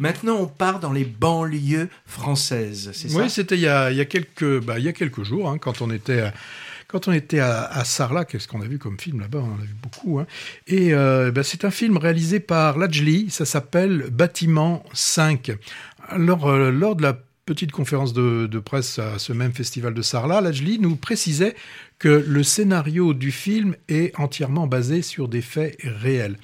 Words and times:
Maintenant, 0.00 0.36
on 0.40 0.46
part 0.46 0.80
dans 0.80 0.92
les 0.92 1.04
banlieues 1.04 1.88
françaises, 2.06 2.90
c'est 2.92 3.08
ça? 3.08 3.18
Oui, 3.18 3.30
c'était 3.30 3.54
il, 3.54 3.60
y 3.60 3.68
a, 3.68 3.90
il 3.92 3.96
y 3.96 4.00
a 4.00 4.04
quelques, 4.06 4.60
bah, 4.60 4.78
il 4.78 4.84
y 4.84 4.88
a 4.88 4.92
quelques 4.92 5.22
jours, 5.22 5.48
hein, 5.48 5.58
quand 5.58 5.80
on 5.82 5.90
était. 5.92 6.20
à- 6.22 6.34
Quand 6.88 7.06
on 7.06 7.12
était 7.12 7.38
à, 7.38 7.66
à 7.66 7.84
Sarlat, 7.84 8.24
qu'est-ce 8.24 8.48
qu'on 8.48 8.62
a 8.62 8.66
vu 8.66 8.78
comme 8.80 8.98
film 8.98 9.20
là-bas? 9.20 9.38
On 9.38 9.52
en 9.52 9.62
a 9.62 9.64
vu 9.64 9.76
beaucoup. 9.80 10.18
hein. 10.18 10.26
Et 10.66 10.92
euh, 10.92 11.30
bah, 11.30 11.44
c'est 11.44 11.64
un 11.64 11.70
film 11.70 11.96
réalisé 11.98 12.40
par 12.40 12.76
Lajli, 12.78 13.30
ça 13.30 13.44
s'appelle 13.44 14.08
Bâtiment 14.10 14.82
5. 14.92 15.52
Alors, 16.08 16.48
euh, 16.48 16.72
lors 16.72 16.96
de 16.96 17.02
la 17.02 17.16
petite 17.50 17.72
conférence 17.72 18.12
de, 18.12 18.58
presse 18.60 19.00
à 19.00 19.18
ce 19.18 19.32
même 19.32 19.50
festival 19.52 19.92
de 19.92 20.02
Sarlat, 20.02 20.40
Lajli 20.40 20.78
nous 20.78 20.94
précisait 20.94 21.56
que 21.98 22.08
le 22.08 22.44
scénario 22.44 23.12
du 23.12 23.32
film 23.32 23.74
est 23.88 24.16
entièrement 24.20 24.68
basé 24.68 25.02
sur 25.02 25.26
des 25.26 25.42
faits 25.42 25.76
réels. 25.82 26.36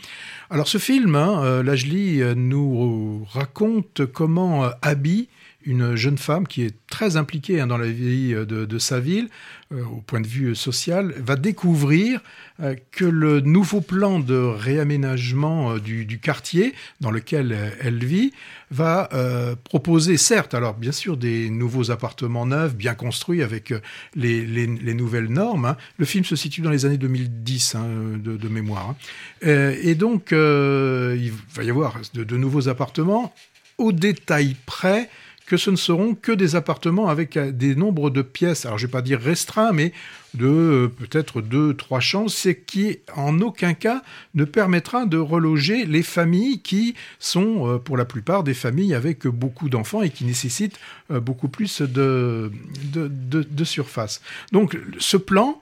Alors 0.50 0.66
ce 0.66 0.78
film, 0.78 1.14
hein, 1.14 1.44
euh, 1.44 1.62
Lajli 1.62 2.20
euh, 2.20 2.34
nous 2.34 3.24
raconte 3.30 4.04
comment 4.06 4.64
euh, 4.64 4.70
Abby, 4.82 5.28
une 5.66 5.96
jeune 5.96 6.16
femme 6.18 6.46
qui 6.46 6.62
est 6.62 6.74
très 6.88 7.16
impliquée 7.16 7.60
hein, 7.60 7.66
dans 7.66 7.76
la 7.78 7.88
vie 7.88 8.32
euh, 8.32 8.46
de, 8.46 8.78
sa 8.78 9.00
ville, 9.00 9.28
euh, 9.72 9.82
au 9.84 10.00
point 10.00 10.20
de 10.20 10.26
vue 10.26 10.54
social, 10.54 11.12
va 11.18 11.36
découvrir 11.36 12.20
euh, 12.60 12.74
que 12.92 13.04
le 13.04 13.40
nouveau 13.40 13.80
plan 13.80 14.20
de 14.20 14.34
réaménagement 14.34 15.72
euh, 15.74 15.78
du, 15.80 16.18
quartier 16.20 16.72
dans 17.00 17.10
lequel 17.10 17.52
euh, 17.52 17.70
elle 17.80 18.04
vit 18.04 18.32
va 18.70 19.08
euh, 19.12 19.54
proposer, 19.62 20.16
certes, 20.16 20.52
alors 20.54 20.74
bien 20.74 20.90
sûr, 20.92 21.16
des 21.16 21.50
nouveaux 21.50 21.90
appartements 21.90 22.46
neufs, 22.46 22.74
bien 22.74 22.94
construits 22.94 23.42
avec 23.42 23.70
euh, 23.72 23.80
les, 24.14 24.44
les- 24.44 24.66
les 24.66 24.94
nouvelles 24.94 25.28
normes. 25.28 25.66
hein. 25.66 25.76
Le 25.98 26.04
film 26.04 26.24
se 26.24 26.34
situe 26.36 26.62
dans 26.62 26.70
les 26.70 26.84
années 26.86 26.96
2010 26.98 27.74
hein, 27.76 27.86
de, 28.16 28.48
mémoire. 28.48 28.94
Euh, 29.44 29.76
et 29.82 29.94
donc, 29.94 30.32
euh, 30.32 31.16
il 31.20 31.32
va 31.54 31.62
y 31.64 31.70
avoir 31.70 31.98
de 32.14 32.36
nouveaux 32.36 32.68
appartements 32.68 33.32
au 33.78 33.92
détail 33.92 34.56
près 34.66 35.08
que 35.46 35.56
ce 35.56 35.70
ne 35.70 35.76
seront 35.76 36.14
que 36.14 36.32
des 36.32 36.56
appartements 36.56 37.08
avec 37.08 37.36
euh, 37.36 37.52
des 37.52 37.74
nombres 37.74 38.10
de 38.10 38.22
pièces, 38.22 38.66
alors 38.66 38.78
je 38.78 38.84
ne 38.84 38.88
vais 38.88 38.92
pas 38.92 39.02
dire 39.02 39.20
restreints, 39.20 39.72
mais 39.72 39.92
de 40.34 40.46
euh, 40.46 40.88
peut-être 40.88 41.40
deux, 41.40 41.74
trois 41.74 42.00
chambres, 42.00 42.30
ce 42.30 42.50
qui 42.50 42.98
en 43.14 43.40
aucun 43.40 43.72
cas 43.72 44.02
ne 44.34 44.44
permettra 44.44 45.06
de 45.06 45.16
reloger 45.16 45.86
les 45.86 46.02
familles 46.02 46.60
qui 46.60 46.94
sont 47.18 47.68
euh, 47.68 47.78
pour 47.78 47.96
la 47.96 48.04
plupart 48.04 48.42
des 48.42 48.54
familles 48.54 48.94
avec 48.94 49.26
beaucoup 49.26 49.68
d'enfants 49.68 50.02
et 50.02 50.10
qui 50.10 50.24
nécessitent 50.24 50.78
beaucoup 51.08 51.48
plus 51.48 51.80
de, 51.80 52.50
surface. 53.64 54.20
Donc 54.52 54.78
ce 54.98 55.16
plan, 55.16 55.60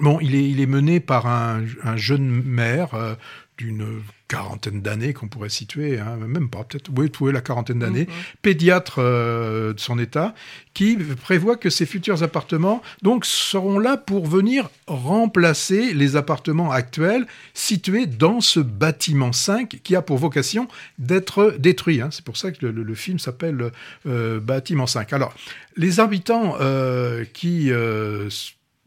Bon, 0.00 0.20
il 0.20 0.60
est, 0.60 0.66
mené 0.66 1.00
par 1.00 1.26
un, 1.26 1.64
un 1.82 1.96
jeune 1.96 2.24
maire 2.44 3.16
d'une 3.58 4.02
quarantaine 4.28 4.80
d'années 4.82 5.12
qu'on 5.14 5.26
pourrait 5.26 5.48
situer, 5.48 5.98
hein, 5.98 6.16
même 6.16 6.48
pas, 6.48 6.62
peut-être, 6.62 6.90
oui, 6.96 7.10
oui, 7.20 7.32
la 7.32 7.40
quarantaine 7.40 7.80
d'années, 7.80 8.06
pédiatre 8.40 8.96
euh, 8.98 9.72
de 9.74 9.80
son 9.80 9.98
état, 9.98 10.34
qui 10.74 10.96
prévoit 10.96 11.56
que 11.56 11.68
ces 11.70 11.84
futurs 11.86 12.22
appartements 12.22 12.80
donc 13.02 13.24
seront 13.26 13.78
là 13.80 13.96
pour 13.96 14.26
venir 14.26 14.70
remplacer 14.86 15.92
les 15.92 16.14
appartements 16.16 16.70
actuels 16.70 17.26
situés 17.52 18.06
dans 18.06 18.40
ce 18.40 18.60
bâtiment 18.60 19.32
5 19.32 19.80
qui 19.82 19.96
a 19.96 20.02
pour 20.02 20.18
vocation 20.18 20.68
d'être 20.98 21.56
détruit. 21.58 22.00
hein. 22.00 22.10
C'est 22.12 22.24
pour 22.24 22.36
ça 22.36 22.52
que 22.52 22.64
le, 22.66 22.94
film 22.94 23.18
s'appelle 23.18 23.72
euh, 24.06 24.38
Bâtiment 24.40 24.86
5. 24.86 25.12
Alors, 25.12 25.34
les 25.76 26.00
habitants 26.00 26.54
euh, 26.60 27.24
qui 27.32 27.70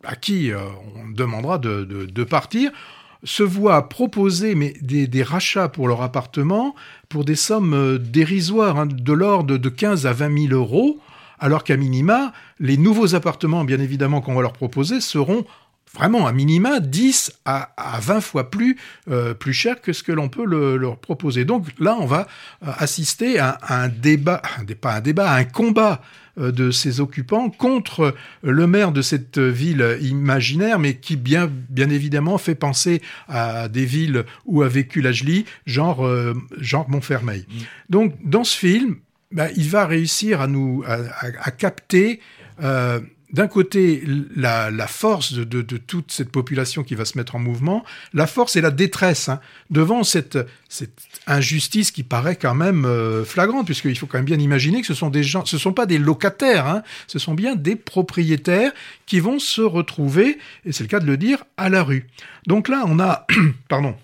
à 0.03 0.15
qui 0.15 0.51
on 0.95 1.09
demandera 1.09 1.57
de, 1.59 1.83
de- 1.83 2.05
de 2.05 2.23
partir, 2.23 2.71
se 3.23 3.43
voient 3.43 3.89
proposer 3.89 4.55
des, 4.81 5.23
rachats 5.23 5.69
pour 5.69 5.87
leur 5.87 6.01
appartement 6.01 6.75
pour 7.09 7.25
des 7.25 7.35
sommes 7.35 7.73
euh, 7.73 7.97
dérisoires, 7.97 8.79
hein, 8.79 8.85
de 8.87 9.13
l'ordre 9.13 9.57
de 9.57 9.69
15 9.69 10.05
à 10.05 10.13
20 10.13 10.47
000 10.49 10.53
euros, 10.53 10.99
alors 11.39 11.63
qu'à 11.63 11.77
minima, 11.77 12.33
les 12.59 12.77
nouveaux 12.77 13.15
appartements, 13.15 13.63
bien 13.63 13.79
évidemment, 13.79 14.21
qu'on 14.21 14.35
va 14.35 14.41
leur 14.41 14.53
proposer 14.53 15.01
seront 15.01 15.45
vraiment 15.93 16.25
à 16.25 16.31
minima 16.31 16.79
10 16.79 17.33
à, 17.45 17.71
à 17.77 17.99
20 17.99 18.21
fois 18.21 18.49
plus, 18.49 18.77
euh, 19.09 19.33
cher 19.51 19.81
que 19.81 19.93
ce 19.93 20.03
que 20.03 20.11
l'on 20.11 20.29
peut 20.29 20.45
le- 20.45 20.77
leur 20.77 20.97
proposer. 20.97 21.43
Donc 21.45 21.65
là, 21.79 21.97
on 21.99 22.05
va 22.05 22.27
euh, 22.65 22.71
assister 22.77 23.39
à, 23.39 23.57
un 23.67 23.89
débat, 23.89 24.41
pas 24.79 24.95
un 24.95 25.01
débat, 25.01 25.29
à 25.31 25.35
un 25.35 25.43
combat 25.43 26.01
de 26.37 26.71
ces 26.71 26.99
occupants 27.01 27.49
contre 27.49 28.15
le 28.41 28.67
maire 28.67 28.91
de 28.91 29.01
cette 29.01 29.37
ville 29.39 29.97
imaginaire, 30.01 30.79
mais 30.79 30.95
qui 30.95 31.15
bien, 31.17 31.51
bien 31.69 31.89
évidemment 31.89 32.37
fait 32.37 32.55
penser 32.55 33.01
à 33.27 33.67
des 33.67 33.85
villes 33.85 34.23
où 34.45 34.61
a 34.61 34.67
vécu 34.67 35.01
Lajli, 35.01 35.45
genre, 35.65 36.05
euh, 36.05 36.33
genre 36.59 36.89
Montfermeil. 36.89 37.45
Donc, 37.89 38.15
dans 38.23 38.43
ce 38.43 38.57
film, 38.57 38.97
bah, 39.31 39.47
il 39.55 39.69
va 39.69 39.85
réussir 39.85 40.41
à 40.41 40.47
nous 40.47 40.83
à, 40.85 40.93
à- 40.95 41.31
à 41.41 41.51
capter 41.51 42.19
euh, 42.61 42.99
d'un 43.33 43.47
côté 43.47 44.03
la, 44.35 44.71
force 44.87 45.33
de, 45.33 45.61
toute 45.61 46.11
cette 46.11 46.31
population 46.31 46.83
qui 46.83 46.95
va 46.95 47.05
se 47.05 47.17
mettre 47.17 47.35
en 47.35 47.39
mouvement, 47.39 47.83
la 48.13 48.27
force 48.27 48.55
et 48.55 48.61
la 48.61 48.71
détresse 48.71 49.29
hein, 49.29 49.39
devant 49.69 50.03
cette, 50.03 50.37
cette 50.69 50.99
injustice 51.27 51.91
qui 51.91 52.03
paraît 52.03 52.35
quand 52.35 52.55
même 52.55 52.85
euh, 52.85 53.23
flagrante, 53.23 53.65
puisqu'il 53.65 53.97
faut 53.97 54.05
quand 54.05 54.17
même 54.17 54.25
bien 54.25 54.39
imaginer 54.39 54.81
que 54.81 54.87
ce 54.87 54.93
sont 54.93 55.09
des 55.09 55.23
gens, 55.23 55.45
ce 55.45 55.57
sont 55.57 55.73
pas 55.73 55.85
des 55.85 55.97
locataires, 55.97 56.67
hein, 56.67 56.83
ce 57.07 57.19
sont 57.19 57.33
bien 57.33 57.55
des 57.55 57.75
propriétaires 57.75 58.71
qui 59.05 59.19
vont 59.19 59.39
se 59.39 59.61
retrouver, 59.61 60.37
et 60.65 60.71
c'est 60.71 60.83
le 60.83 60.89
cas 60.89 60.99
de 60.99 61.05
le 61.05 61.17
dire, 61.17 61.43
à 61.57 61.69
la 61.69 61.83
rue. 61.83 62.07
Donc 62.47 62.67
là, 62.67 62.83
on 62.87 62.99
a, 62.99 63.25
pardon, 63.69 63.95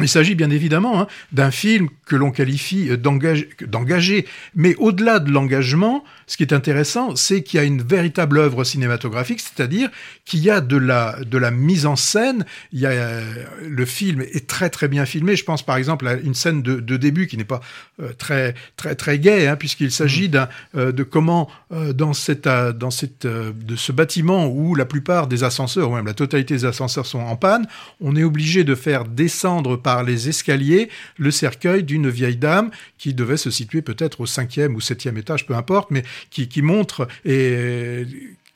il 0.00 0.08
s'agit 0.08 0.34
bien 0.34 0.50
évidemment 0.50 1.00
hein, 1.00 1.06
d'un 1.32 1.50
film 1.50 1.88
que 2.04 2.16
l'on 2.16 2.30
qualifie 2.30 2.90
euh, 2.90 2.96
d'engagé, 2.96 4.26
mais 4.54 4.74
au-delà 4.76 5.18
de 5.18 5.30
l'engagement, 5.30 6.04
ce 6.26 6.36
qui 6.36 6.42
est 6.42 6.52
intéressant, 6.52 7.16
c'est 7.16 7.42
qu'il 7.42 7.58
y 7.58 7.62
a 7.62 7.64
une 7.64 7.82
véritable 7.82 8.38
œuvre 8.38 8.64
cinématographique, 8.64 9.40
c'est-à-dire 9.40 9.88
qu'il 10.24 10.40
y 10.40 10.50
a 10.50 10.60
de 10.60 10.76
la, 10.76 11.18
de 11.24 11.38
la 11.38 11.50
mise 11.50 11.86
en 11.86 11.96
scène, 11.96 12.44
il 12.72 12.80
y 12.80 12.86
a, 12.86 12.90
euh, 12.90 13.44
le 13.66 13.86
film 13.86 14.20
est 14.20 14.46
très 14.46 14.68
très 14.68 14.88
bien 14.88 15.06
filmé, 15.06 15.34
je 15.34 15.44
pense 15.44 15.64
par 15.64 15.76
exemple 15.76 16.06
à 16.06 16.14
une 16.14 16.34
scène 16.34 16.62
de, 16.62 16.80
de 16.80 16.96
début 16.96 17.26
qui 17.26 17.36
n'est 17.36 17.44
pas 17.44 17.60
euh, 18.02 18.12
très 18.18 18.54
très 18.76 18.94
très 18.94 19.18
gaie, 19.18 19.46
hein, 19.46 19.56
puisqu'il 19.56 19.90
s'agit 19.90 20.28
d'un, 20.28 20.48
euh, 20.76 20.92
de 20.92 21.02
comment 21.02 21.48
euh, 21.72 21.94
dans, 21.94 22.12
cette, 22.12 22.46
dans 22.46 22.90
cette, 22.90 23.26
de 23.26 23.76
ce 23.76 23.90
bâtiment 23.90 24.48
où 24.48 24.74
la 24.74 24.84
plupart 24.84 25.28
des 25.28 25.44
ascenseurs, 25.44 25.90
ou 25.90 25.94
même 25.94 26.04
la 26.04 26.12
totalité 26.12 26.52
des 26.52 26.64
ascenseurs 26.66 27.06
sont 27.06 27.20
en 27.20 27.36
panne, 27.36 27.66
on 28.02 28.14
est 28.14 28.22
obligé 28.22 28.64
de 28.64 28.74
faire 28.74 29.06
descendre 29.06 29.76
par 29.86 30.02
les 30.02 30.28
escaliers 30.28 30.88
le 31.16 31.30
cercueil 31.30 31.84
d'une 31.84 32.10
vieille 32.10 32.36
dame 32.36 32.72
qui 32.98 33.14
devait 33.14 33.36
se 33.36 33.52
situer 33.52 33.82
peut-être 33.82 34.20
au 34.20 34.26
cinquième 34.26 34.74
ou 34.74 34.80
septième 34.80 35.16
étage, 35.16 35.46
peu 35.46 35.54
importe, 35.54 35.92
mais 35.92 36.02
qui, 36.28 36.48
qui 36.48 36.60
montre 36.60 37.06
et 37.24 38.02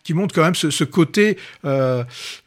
qui 0.02 0.12
montre 0.12 0.34
quand 0.34 0.42
même 0.42 0.56
ce, 0.56 0.82
côté 0.82 1.38
euh, 1.64 2.02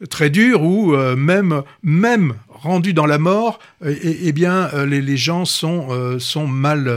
très 0.09 0.29
dur 0.29 0.63
où 0.63 0.95
euh, 0.95 1.15
même 1.15 1.63
même 1.81 2.33
rendu 2.49 2.93
dans 2.93 3.05
la 3.05 3.19
mort, 3.19 3.59
euh, 3.85 3.95
eh, 4.03 4.33
bien 4.33 4.69
les, 4.85 5.01
les 5.01 5.15
gens 5.15 5.45
sont 5.45 6.19
sont 6.19 6.45
mal 6.45 6.91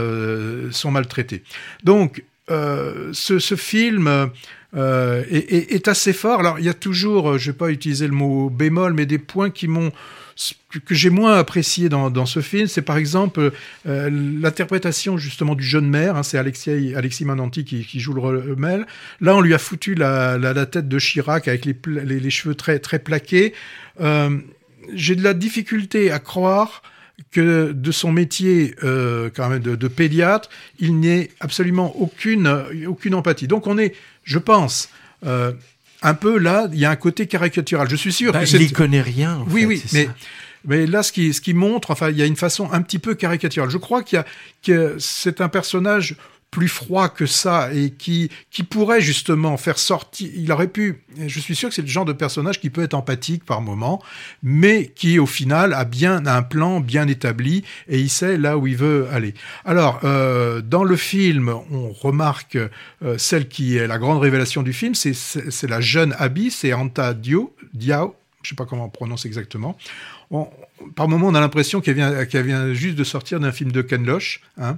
sont 0.71 0.91
maltraités. 0.91 1.43
Donc 1.85 2.25
ce 2.49 3.55
film 3.55 4.29
euh, 4.75 5.23
est, 5.29 5.87
assez 5.87 6.11
fort. 6.11 6.41
Alors 6.41 6.59
il 6.59 6.65
y 6.65 6.69
a 6.69 6.73
toujours, 6.73 7.31
euh, 7.31 7.37
je 7.37 7.51
vais 7.51 7.57
pas 7.57 7.69
utiliser 7.69 8.05
le 8.05 8.13
mot 8.13 8.49
bémol, 8.49 8.93
mais 8.93 9.05
des 9.05 9.17
points 9.17 9.49
qui 9.49 9.67
m'ont 9.67 9.91
que, 10.85 10.93
j'ai 10.93 11.09
moins 11.09 11.35
apprécié 11.35 11.89
dans, 11.89 12.25
ce 12.27 12.41
film, 12.41 12.67
c'est 12.67 12.83
par 12.83 12.97
exemple 12.97 13.51
euh, 13.87 14.09
l'interprétation 14.11 15.17
justement 15.17 15.55
du 15.55 15.63
jeune 15.63 15.89
maire, 15.89 16.15
hein, 16.15 16.21
c'est 16.21 16.37
Alexis, 16.37 16.93
Alexis 16.93 17.25
Mananti 17.25 17.63
qui, 17.65 17.99
joue 17.99 18.13
le 18.13 18.21
rôle 18.21 18.55
Mel. 18.55 18.85
Là, 19.19 19.35
on 19.35 19.41
lui 19.41 19.55
a 19.55 19.57
foutu 19.57 19.95
la, 19.95 20.37
la, 20.37 20.65
tête 20.67 20.87
de 20.87 20.99
Chirac 20.99 21.47
avec 21.47 21.65
les, 21.65 21.75
les, 22.05 22.29
cheveux 22.29 22.53
très, 22.53 22.77
très 22.77 22.99
plaqués. 22.99 23.53
J'ai 24.93 25.15
de 25.15 25.23
la 25.23 25.33
difficulté 25.33 26.11
à 26.11 26.19
croire 26.19 26.83
que 27.31 27.71
de 27.71 27.91
son 27.91 28.11
métier 28.11 28.75
quand 28.81 29.49
même 29.49 29.63
de, 29.63 29.87
pédiatre, 29.87 30.49
il 30.77 30.99
n'ait 30.99 31.31
absolument 31.39 31.99
aucune, 31.99 32.63
aucune 32.85 33.15
empathie. 33.15 33.47
Donc 33.47 33.65
on 33.65 33.79
est, 33.79 33.95
je 34.27 34.37
pense, 34.39 34.89
euh, 35.25 35.53
un 36.03 36.13
peu 36.13 36.37
là, 36.37 36.67
il 36.73 36.77
y 36.79 36.85
a 36.85 36.91
un 36.91 36.95
côté 36.97 37.25
caricatural. 37.27 37.89
Je 37.89 37.95
suis 37.95 38.11
sûr 38.13 38.33
Bah, 38.33 38.43
que 38.43 38.49
il 38.55 38.59
n'y 38.61 38.71
connaît 38.71 39.01
rien. 39.01 39.37
en 39.37 39.45
Oui, 39.49 39.61
fait, 39.61 39.65
oui, 39.67 39.83
mais, 39.93 40.05
ça. 40.05 40.11
mais 40.65 40.85
là, 40.85 41.01
ce 41.01 41.11
qui, 41.11 41.33
ce 41.33 41.41
qui 41.41 41.53
montre, 41.53 41.89
enfin, 41.91 42.09
il 42.11 42.17
y 42.17 42.21
a 42.21 42.25
une 42.25 42.35
façon 42.35 42.69
un 42.71 42.81
petit 42.81 42.99
peu 42.99 43.15
caricaturale. 43.15 43.69
Je 43.71 43.77
crois 43.77 44.03
qu'il 44.03 44.17
y 44.17 44.19
a, 44.19 44.25
que 44.63 44.97
c'est 44.99 45.41
un 45.41 45.49
personnage 45.49 46.15
plus 46.51 46.67
froid 46.67 47.09
que 47.09 47.25
ça 47.25 47.73
et 47.73 47.91
qui, 47.91 48.29
qui 48.51 48.63
pourrait 48.63 49.01
justement 49.01 49.57
faire 49.57 49.77
sortir. 49.77 50.29
Il 50.33 50.51
aurait 50.51 50.67
pu. 50.67 51.03
Je 51.17 51.39
suis 51.39 51.55
sûr 51.55 51.69
que 51.69 51.75
c'est 51.75 51.81
le 51.81 51.87
genre 51.87 52.05
de 52.05 52.13
personnage 52.13 52.59
qui 52.59 52.69
peut 52.69 52.83
être 52.83 52.93
empathique 52.93 53.43
par 53.45 53.61
moment, 53.61 54.01
mais 54.41 54.87
qui 54.87 55.19
au 55.19 55.25
final 55.25 55.73
a 55.73 55.85
bien 55.85 56.25
un 56.25 56.41
plan 56.41 56.79
bien 56.79 57.07
établi 57.07 57.63
et 57.87 57.99
il 57.99 58.09
sait 58.09 58.37
là 58.37 58.57
où 58.57 58.65
il 58.65 58.77
veut 58.77 59.07
aller. 59.11 59.33
Alors, 59.65 59.99
euh, 60.03 60.61
dans 60.61 60.83
le 60.83 60.95
film, 60.95 61.49
on 61.49 61.91
remarque 61.91 62.57
euh, 62.57 63.17
celle 63.17 63.47
qui 63.47 63.77
est 63.77 63.87
la 63.87 63.97
grande 63.97 64.19
révélation 64.19 64.63
du 64.63 64.73
film, 64.73 64.95
c'est 64.95 65.69
la 65.69 65.81
jeune 65.81 66.15
Abby, 66.17 66.49
c'est 66.49 66.73
Anta 66.73 67.13
Diao, 67.13 67.53
je 68.41 68.49
sais 68.49 68.55
pas 68.55 68.65
comment 68.65 68.85
on 68.85 68.89
prononce 68.89 69.25
exactement. 69.25 69.77
On, 70.31 70.47
par 70.95 71.07
moments, 71.07 71.27
on 71.27 71.35
a 71.35 71.39
l'impression 71.39 71.81
qu'elle 71.81 71.95
vient, 71.95 72.23
vient 72.23 72.73
juste 72.73 72.95
de 72.95 73.03
sortir 73.03 73.39
d'un 73.39 73.51
film 73.51 73.71
de 73.71 73.81
Ken 73.81 74.05
Loach. 74.05 74.41
Hein. 74.57 74.77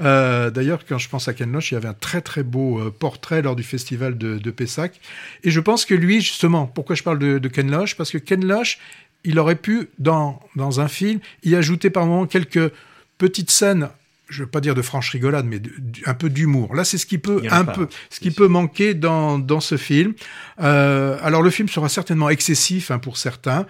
Euh, 0.00 0.50
D'ailleurs, 0.50 0.84
quand 0.86 0.98
je 0.98 1.08
pense 1.08 1.28
à 1.28 1.34
Ken 1.34 1.50
Loach, 1.50 1.70
il 1.70 1.74
y 1.74 1.76
avait 1.76 1.88
un 1.88 1.94
très 1.94 2.20
très 2.20 2.42
beau 2.42 2.78
euh, 2.78 2.90
portrait 2.90 3.42
lors 3.42 3.56
du 3.56 3.62
festival 3.62 4.18
de, 4.18 4.38
de, 4.38 4.50
Pessac. 4.50 5.00
Et 5.44 5.50
je 5.50 5.60
pense 5.60 5.84
que 5.84 5.94
lui, 5.94 6.20
justement, 6.20 6.66
pourquoi 6.66 6.96
je 6.96 7.02
parle 7.02 7.18
de, 7.18 7.38
de 7.38 7.48
Ken 7.48 7.70
Loach? 7.70 7.96
Parce 7.96 8.10
que 8.10 8.18
Ken 8.18 8.44
Loach, 8.44 8.78
il 9.24 9.38
aurait 9.38 9.56
pu, 9.56 9.88
dans, 9.98 10.40
dans 10.56 10.80
un 10.80 10.88
film, 10.88 11.20
y 11.42 11.54
ajouter 11.54 11.90
par 11.90 12.06
moments 12.06 12.26
quelques 12.26 12.72
petites 13.18 13.50
scènes 13.50 13.88
je 14.28 14.42
veux 14.42 14.48
pas 14.48 14.60
dire 14.60 14.74
de 14.74 14.82
franche 14.82 15.10
rigolade, 15.10 15.46
mais 15.46 15.60
un 16.04 16.14
peu 16.14 16.28
d'humour. 16.28 16.74
Là, 16.74 16.84
c'est 16.84 16.98
ce 16.98 17.06
qui 17.06 17.18
peut 17.18 17.42
un 17.50 17.64
peu, 17.64 17.88
ce 18.10 18.20
qui 18.20 18.30
peut 18.30 18.48
manquer 18.48 18.94
dans, 18.94 19.38
dans 19.38 19.60
ce 19.60 19.76
film. 19.76 20.14
Euh, 20.60 21.18
alors, 21.22 21.42
le 21.42 21.50
film 21.50 21.68
sera 21.68 21.88
certainement 21.88 22.28
excessif 22.28 22.90
hein, 22.90 22.98
pour 22.98 23.16
certains. 23.16 23.66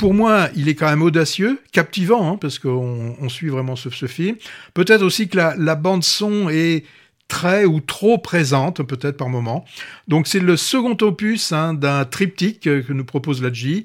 Pour 0.00 0.14
moi, 0.14 0.48
il 0.56 0.70
est 0.70 0.74
quand 0.74 0.88
même 0.88 1.02
audacieux, 1.02 1.60
captivant, 1.72 2.32
hein, 2.32 2.38
parce 2.40 2.58
qu'on 2.58 3.14
on 3.20 3.28
suit 3.28 3.50
vraiment 3.50 3.76
ce, 3.76 3.90
film. 4.06 4.36
Peut-être 4.72 5.02
aussi 5.02 5.28
que 5.28 5.36
la, 5.36 5.54
la 5.58 5.74
bande 5.74 6.02
son 6.04 6.48
est 6.48 6.86
très 7.28 7.66
ou 7.66 7.80
trop 7.80 8.16
présente, 8.16 8.82
peut-être 8.82 9.18
par 9.18 9.28
moment. 9.28 9.66
Donc 10.08 10.26
c'est 10.26 10.40
le 10.40 10.56
second 10.56 10.96
opus 11.02 11.52
hein, 11.52 11.74
d'un 11.74 12.06
triptyque 12.06 12.60
que 12.62 12.92
nous 12.94 13.04
propose 13.04 13.42
Ladji. 13.42 13.84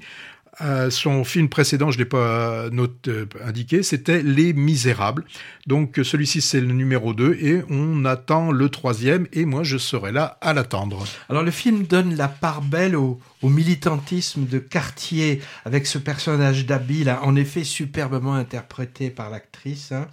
Euh, 0.62 0.88
son 0.90 1.24
film 1.24 1.48
précédent, 1.48 1.90
je 1.90 1.98
ne 1.98 2.04
l'ai 2.04 2.08
pas 2.08 2.70
note, 2.70 3.08
euh, 3.08 3.26
indiqué, 3.44 3.82
c'était 3.82 4.22
Les 4.22 4.52
Misérables. 4.52 5.24
Donc 5.66 6.00
celui-ci, 6.02 6.40
c'est 6.40 6.60
le 6.60 6.72
numéro 6.72 7.12
2 7.12 7.34
et 7.40 7.62
on 7.68 8.04
attend 8.04 8.52
le 8.52 8.68
troisième 8.68 9.26
et 9.32 9.44
moi, 9.44 9.64
je 9.64 9.76
serai 9.76 10.12
là 10.12 10.38
à 10.40 10.54
l'attendre. 10.54 11.04
Alors 11.28 11.42
le 11.42 11.50
film 11.50 11.82
donne 11.84 12.14
la 12.14 12.28
part 12.28 12.62
belle 12.62 12.96
au, 12.96 13.20
militantisme 13.42 14.44
de 14.44 14.58
quartier 14.58 15.40
avec 15.64 15.86
ce 15.86 15.98
personnage 15.98 16.66
d'habile, 16.66 17.08
hein, 17.08 17.20
en 17.22 17.36
effet 17.36 17.62
superbement 17.62 18.34
interprété 18.34 19.08
par 19.08 19.30
l'actrice. 19.30 19.92
Hein. 19.92 20.08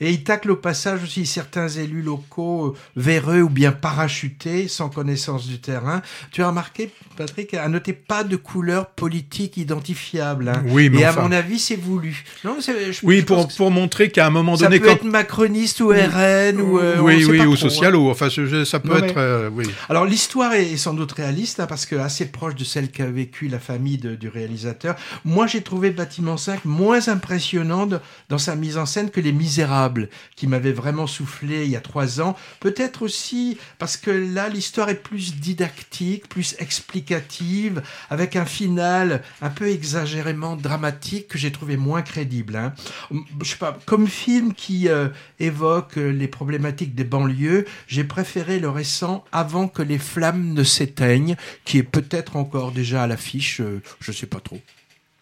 Et 0.00 0.10
il 0.10 0.22
tacle 0.22 0.50
au 0.50 0.56
passage 0.56 1.02
aussi 1.02 1.24
certains 1.24 1.68
élus 1.68 2.02
locaux 2.02 2.66
euh, 2.66 2.74
véreux 2.96 3.40
ou 3.40 3.48
bien 3.48 3.72
parachutés, 3.72 4.68
sans 4.68 4.90
connaissance 4.90 5.46
du 5.46 5.62
terrain. 5.62 6.02
Tu 6.30 6.42
as 6.42 6.48
remarqué, 6.48 6.90
Patrick, 7.16 7.54
à 7.54 7.66
noter 7.70 7.94
pas 7.94 8.22
de 8.22 8.36
couleur 8.36 8.90
politique 8.90 9.56
identifiable. 9.84 10.48
Hein. 10.48 10.64
Oui, 10.68 10.88
mais 10.88 11.00
Et 11.00 11.06
enfin... 11.08 11.20
à 11.20 11.24
mon 11.24 11.32
avis, 11.32 11.58
c'est 11.58 11.76
voulu. 11.76 12.24
Non, 12.44 12.56
je, 12.60 12.72
oui, 13.02 13.20
je 13.20 13.24
pour, 13.24 13.48
pour 13.48 13.70
montrer 13.70 14.10
qu'à 14.10 14.26
un 14.26 14.30
moment 14.30 14.56
ça 14.56 14.64
donné... 14.64 14.80
peut 14.80 14.88
être 14.88 15.04
macroniste 15.04 15.80
ou 15.80 15.88
RN 15.88 16.60
ou... 16.60 16.78
Euh, 16.78 16.98
oui, 17.00 17.24
oui, 17.24 17.40
ou 17.40 17.56
trop, 17.56 17.68
socialo. 17.68 18.10
Enfin, 18.10 18.28
ça 18.30 18.80
peut 18.80 18.88
non, 18.88 18.96
être... 18.96 19.14
Mais... 19.14 19.20
Euh, 19.20 19.50
oui. 19.52 19.66
Alors, 19.88 20.06
l'histoire 20.06 20.54
est 20.54 20.76
sans 20.76 20.94
doute 20.94 21.12
réaliste, 21.12 21.60
hein, 21.60 21.66
parce 21.66 21.86
que 21.86 21.96
assez 21.96 22.26
proche 22.26 22.54
de 22.54 22.64
celle 22.64 22.90
qu'a 22.90 23.06
vécu 23.06 23.48
la 23.48 23.58
famille 23.58 23.98
de, 23.98 24.14
du 24.14 24.28
réalisateur. 24.28 24.96
Moi, 25.24 25.46
j'ai 25.46 25.62
trouvé 25.62 25.90
Bâtiment 25.90 26.36
5 26.36 26.64
moins 26.64 27.08
impressionnant 27.08 27.86
de, 27.86 28.00
dans 28.28 28.38
sa 28.38 28.56
mise 28.56 28.78
en 28.78 28.86
scène 28.86 29.10
que 29.10 29.20
Les 29.20 29.32
Misérables, 29.32 30.08
qui 30.36 30.46
m'avait 30.46 30.72
vraiment 30.72 31.06
soufflé 31.06 31.64
il 31.64 31.70
y 31.70 31.76
a 31.76 31.80
trois 31.80 32.20
ans. 32.20 32.36
Peut-être 32.60 33.02
aussi 33.02 33.58
parce 33.78 33.96
que 33.96 34.10
là, 34.10 34.48
l'histoire 34.48 34.88
est 34.88 34.94
plus 35.02 35.36
didactique, 35.36 36.28
plus 36.28 36.56
explicative, 36.58 37.82
avec 38.10 38.36
un 38.36 38.44
final 38.44 39.22
un 39.42 39.50
peu 39.50 39.70
exagérément 39.74 40.56
dramatique 40.56 41.28
que 41.28 41.38
j'ai 41.38 41.52
trouvé 41.52 41.76
moins 41.76 42.02
crédible. 42.02 42.56
Hein. 42.56 42.72
Je 43.42 43.50
sais 43.50 43.56
pas, 43.56 43.78
comme 43.86 44.06
film 44.06 44.54
qui 44.54 44.88
euh, 44.88 45.08
évoque 45.40 45.96
les 45.96 46.28
problématiques 46.28 46.94
des 46.94 47.04
banlieues, 47.04 47.66
j'ai 47.86 48.04
préféré 48.04 48.58
le 48.58 48.70
récent 48.70 49.24
Avant 49.32 49.68
que 49.68 49.82
les 49.82 49.98
flammes 49.98 50.54
ne 50.54 50.64
s'éteignent, 50.64 51.36
qui 51.64 51.78
est 51.78 51.82
peut-être 51.82 52.36
encore 52.36 52.72
déjà 52.72 53.02
à 53.02 53.06
l'affiche, 53.06 53.60
euh, 53.60 53.82
je 54.00 54.12
sais 54.12 54.26
pas 54.26 54.40
trop. 54.40 54.60